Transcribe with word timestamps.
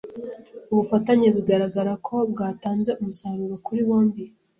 Ubufatanye 0.71 1.27
bigaragara 1.35 1.93
ko 2.07 2.15
bwatanze 2.31 2.91
umusaruro 3.01 3.55
kuri 3.65 3.81
bombi. 3.87 4.23